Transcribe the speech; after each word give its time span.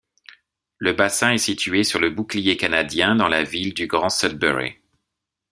Le 0.79 0.93
bassin 0.93 1.33
est 1.33 1.37
situé 1.37 1.83
sur 1.83 1.99
le 1.99 2.09
Bouclier 2.09 2.57
canadien 2.57 3.15
dans 3.15 3.27
la 3.27 3.43
ville 3.43 3.75
de 3.75 3.85
Grand 3.85 4.09
Sudbury. 4.09 4.79